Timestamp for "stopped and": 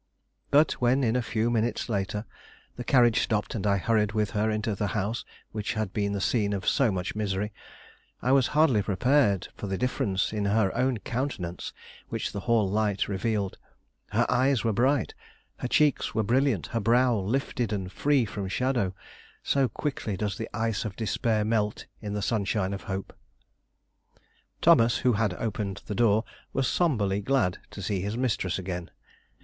3.21-3.67